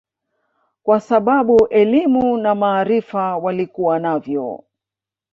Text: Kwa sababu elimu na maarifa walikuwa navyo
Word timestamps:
Kwa 0.83 0.99
sababu 0.99 1.67
elimu 1.67 2.37
na 2.37 2.55
maarifa 2.55 3.37
walikuwa 3.37 3.99
navyo 3.99 4.63